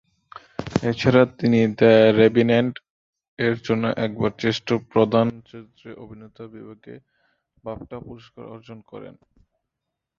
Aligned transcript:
এছাড়া 0.83 1.23
তিনি 1.39 1.59
"দ্য 1.73 1.91
রেভেন্যান্ট"-এর 2.19 3.55
জন্য 3.67 3.83
একবার 4.05 4.31
শ্রেষ্ঠ 4.39 4.67
প্রধান 4.91 5.27
চরিত্রে 5.49 5.89
অভিনেতা 6.03 6.43
বিভাগে 6.53 6.95
বাফটা 7.63 7.97
পুরস্কার 7.99 8.43
অর্জন 8.53 8.79
করেন। 8.91 9.15